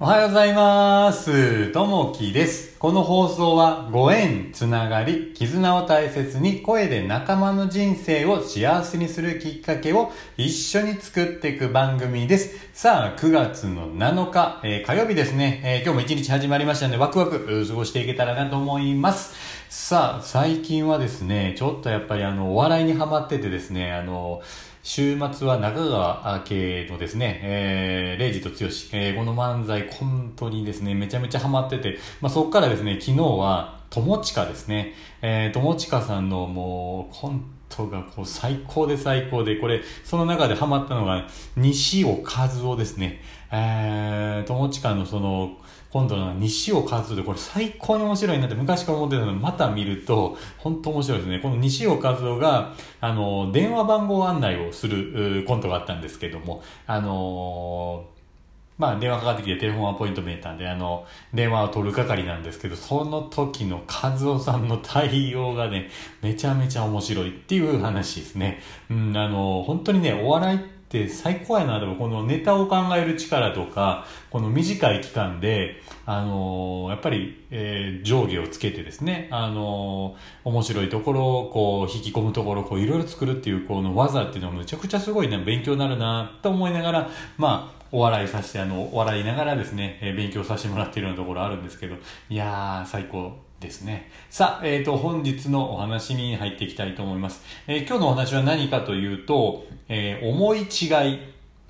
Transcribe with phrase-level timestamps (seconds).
[0.00, 1.70] おはようございます。
[1.70, 2.76] ともきです。
[2.80, 12.56] この放送はご縁、つながり、絆を大切に声で仲間の人生を幸せにするきっかけを一緒に作っていく番組です。
[12.72, 19.32] さあ、9月の7日、えー火曜日ですね、えー今日も一日始まりましたのでワクワク過ごしていけたらなと思います。
[19.68, 24.42] さあ、最近はですね、ちょっとやっぱりあの、お笑いにハマっててですね、あの、
[24.86, 28.56] 週末は中川家のですね、えー、レイジと剛、
[28.92, 43.20] えー、この漫才、本当にですね、めちゃめちゃハマってて、まあ、そっからですね、昨日は、友近ですね、えー、友近さんのもう、コントがこう最高で最高で、これ、その中でハマったのが、西尾和夫ですね、
[43.52, 45.56] えー、友近のその、
[45.92, 51.38] 今度の西尾和夫でこれ最高に面白いなって昔から思ってたのでまた見ると本当面白いですね。
[51.38, 58.13] この西尾和夫があの電話番号案内をするコントがあったんですけどもあのー
[58.76, 65.90] まあ電話かかってきてテレフォンアポイントメーターであの電話を取る係なんですけどその時の和夫さんの対応がね
[66.22, 68.60] めちゃめちゃ面白いっていう話ですね。
[68.90, 70.60] うん、あの本当にねお笑いっ
[70.94, 91.94] て最高やなでもこのネタを考える力とかこの短い期間であのやっぱり、えー上下をつけてですねあの面白いところをこう引き込むところをこういろいろ作るっていうこの技っていうのはむちゃくちゃすごいね勉強になるなと思いながらまあお笑いさせてあのお笑いながらですね、え勉強させてもらっているようなところあるんですけど
[92.28, 94.10] いやー最高ですね。
[94.30, 97.42] さあ、えっ、と、本日のお話に入っていきたいと思います。
[97.68, 101.20] えー今日のお話は何かというと、えー思い違い。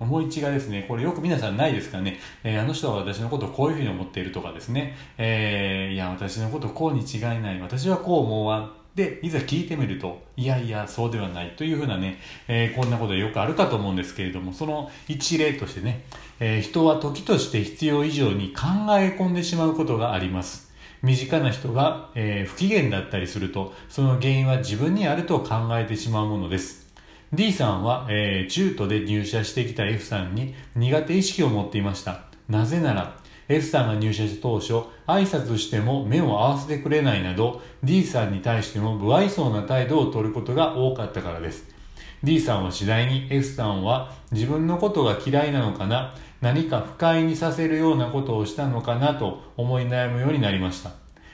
[0.00, 0.86] 思い違いですね。
[0.88, 2.18] これよく皆さんないですかね。
[2.42, 4.96] えーあの人は私のことをこういうふうに思っているとかですね。
[5.18, 7.60] えーいや、私のことこうに違いない。
[7.60, 8.83] 私はこう思うわ。
[8.94, 16.04] で、いざ聞いてみると、いやいや、そうではないというふうなね、えーこんなことよくあるかと思うんですけれども、その一例としてね、
[16.38, 20.72] えー人は時として必要以上に考え込んでしまうことがあります。
[21.02, 26.86] 身近な人が、えー不機嫌だったりすると、その原因は自分にあると考えてしまうものです。
[27.32, 32.20] D さんは、えー中途で入社してきた F さんに苦手意識を持っていました。
[32.48, 33.16] なぜなら、
[33.48, 34.72] F さんが入社した当初、
[35.06, 41.74] 挨拶しても目を合わせてくれないなど、D さんに対しても不愛想な態度を取ることが多かったからです。
[42.22, 50.92] D さんは次第に F さんは自分のことが嫌いなのかな、何か不快にさせるようなことをしたのかなと思い悩むようになりました。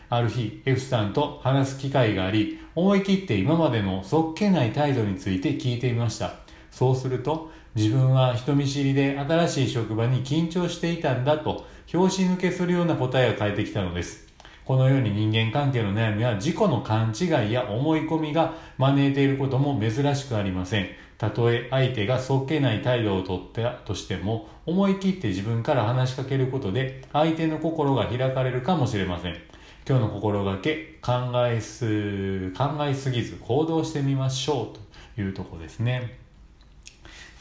[0.09, 6.33] ある日、F さんと話す機会があり、思い切って今までのそっけない態度について聞いてみました。
[6.71, 14.29] そうすると、自分は人見知りで新しい職場に緊張していたんだと、拍子抜けするような答えが返ってきたのです。
[14.65, 20.89] このように人間関係の悩みは自己の勘違いや思い込みが招いていることも珍しくありません。
[21.19, 29.35] たとえ相手がそっけない態度をとったとしても、思い切って自分から話しかけることで相手の心が開かれるかもしれません。
[29.89, 31.13] 今日の心がけ、考
[31.49, 36.17] えす、考えすぎず行動してみましょうというところですね。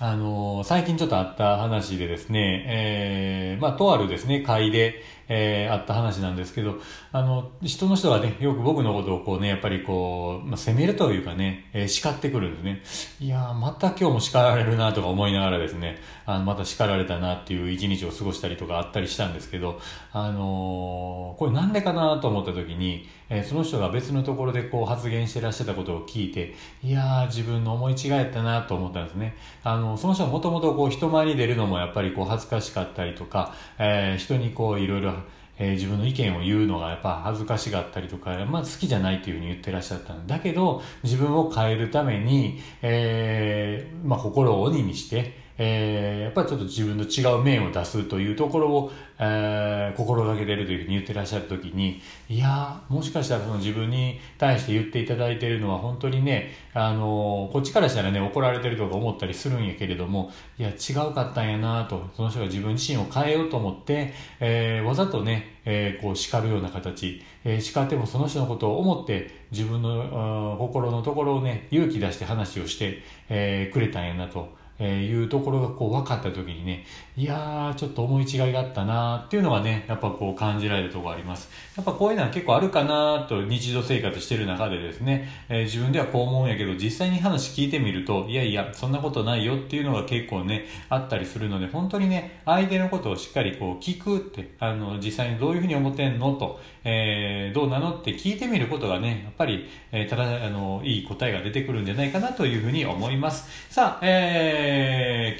[0.01, 6.75] あの最近ちょっとあった話でですね、えーまあ、とあるですね、会で、えーあった話なんですけど、
[7.11, 12.81] あの、人の人がね、よく僕のことをこうね、やっぱりこう、まあ、責めるというかね、えー叱ってくるんですね。
[13.25, 19.79] いやー、また今日も叱られるなとか思いながらですね、あの、また叱られたなっていう一日を過ごしたりとかあったりしたんですけど、
[20.11, 29.35] あのーこれなんでかなと思った時に、えーその人が別のところでこう発言してらっしゃったことを聞いて、いやー、自分の思い違いやったなと思ったんですね。
[29.63, 35.13] あの、その人はもともとこう人前に出るのもやっぱりこう恥ずかしかったりとか、えー人にこういろいろ
[35.59, 51.99] えー自分の意見を言うのがやっぱ恥ずかしがったりとか、まあ好きじゃないっていうふうに言ってらっしゃったんだけど、自分を変えるために、えーまあ心を鬼にして、えーやっぱりちょっと自分の違う面を出すというところを、えー心がけてるというふうに言ってらっしゃるときに、
[52.29, 74.57] いやー、もしかしたらその自分に対して言っていただいているのは本当にね、あのーこっちからしたらね、怒られてるとか思ったりするんやけれども、いや、違うかったんやなと、その人が自分自身を変えようと思って、えーわざとね、えーこう叱るような形、えー叱ってもその人のことを思って自分の心のところをね、勇気出して話をして、えーくれたんやなと。
[74.79, 76.85] えーいうところがこう分かった時にね、
[77.17, 81.49] いやー、ちょっと思い違いがあったなーっていうのがね、やっぱこう感じられるところあります。
[81.75, 103.67] やっぱこういうのは結構あるかなーと日常生活してる中でですね、えー自分ではこう思うんやけど、実際に話聞いてみると、いやいや、そんなことないよっていうのが結構ね、あったりするので、本当にね、相手のことをしっかりこう聞くって、あの、実際にどういうふうに思ってんのと、えーどうなのって聞いてみることがね、やっぱり、えーただ、あの、いい答えが出てくるんじゃないかなというふうに思います。
[103.69, 104.68] さあ、えー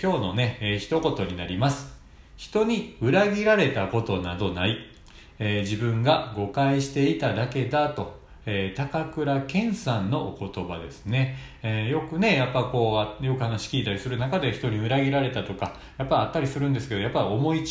[0.01, 1.97] 今日のね、えー一言になります。
[2.37, 4.77] 人に裏切られたことなどない。
[5.39, 8.19] えー、自分が誤解していただけだと
[8.51, 11.37] えー、高倉健さんのお言葉ですね。
[11.61, 17.65] えー、よくね、やっぱこう、よく話聞いたりする中で人に裏切られたとか、やっぱあったりするんですけど、やっぱ思い違い、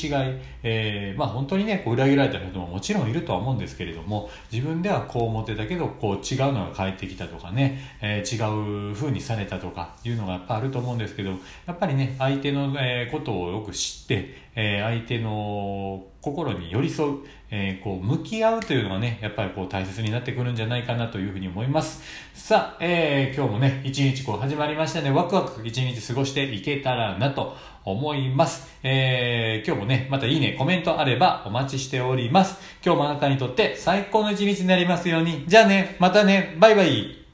[0.62, 11.30] えー、まあ本当にね、こう裏切られた人ももちろんいるとは思うんですけれども、自分ではこう思ってたけど、こう違うのが返ってきたとかね、えー、違う風にされたとかいうのがやっぱあると思うんですけど、
[11.66, 17.18] やっぱりね、相手の、えことをよく知って、え相手の心に寄り添う、
[17.50, 22.02] えー、こう、向き合うというのがね、やっぱりこう大切になってくるんじゃないかなというふうに思います。
[22.34, 28.68] さあ、えー、今日もねね、一日こう始まりましたね、ワクワク一日過ごしていけたらなと思います。
[28.82, 32.58] えー、今日もね、またいいね、コメントあればお待ちしております。
[32.84, 35.44] 今日もあなたにとって最高の一日になりますように。
[35.46, 37.27] じゃあね、またね、バイバイ。